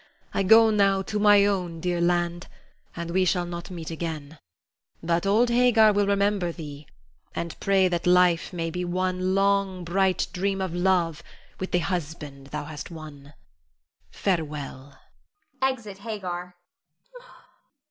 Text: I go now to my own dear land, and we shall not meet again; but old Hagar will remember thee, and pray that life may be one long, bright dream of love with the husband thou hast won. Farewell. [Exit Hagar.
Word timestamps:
I 0.33 0.41
go 0.41 0.71
now 0.71 1.03
to 1.03 1.19
my 1.19 1.45
own 1.45 1.79
dear 1.79 2.01
land, 2.01 2.47
and 2.95 3.11
we 3.11 3.23
shall 3.23 3.45
not 3.45 3.69
meet 3.69 3.91
again; 3.91 4.39
but 5.03 5.27
old 5.27 5.49
Hagar 5.51 5.93
will 5.93 6.07
remember 6.07 6.51
thee, 6.51 6.87
and 7.35 7.55
pray 7.59 7.87
that 7.87 8.07
life 8.07 8.51
may 8.51 8.71
be 8.71 8.83
one 8.83 9.35
long, 9.35 9.83
bright 9.83 10.25
dream 10.33 10.59
of 10.59 10.73
love 10.73 11.21
with 11.59 11.69
the 11.71 11.77
husband 11.77 12.47
thou 12.47 12.65
hast 12.65 12.89
won. 12.89 13.35
Farewell. 14.09 14.97
[Exit 15.61 15.99
Hagar. 15.99 16.55